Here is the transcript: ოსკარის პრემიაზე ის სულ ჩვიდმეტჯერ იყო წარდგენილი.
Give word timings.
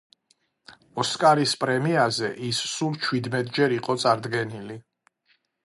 ოსკარის 1.03 1.53
პრემიაზე 1.65 2.31
ის 2.49 2.63
სულ 2.71 2.97
ჩვიდმეტჯერ 3.05 3.79
იყო 3.79 3.99
წარდგენილი. 4.07 4.83